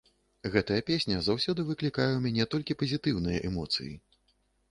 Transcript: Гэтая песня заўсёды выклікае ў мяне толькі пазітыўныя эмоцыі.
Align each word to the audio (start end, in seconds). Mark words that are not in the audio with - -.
Гэтая 0.53 0.79
песня 0.87 1.17
заўсёды 1.27 1.65
выклікае 1.67 2.07
ў 2.15 2.19
мяне 2.25 2.43
толькі 2.53 2.79
пазітыўныя 2.81 3.45
эмоцыі. 3.53 3.93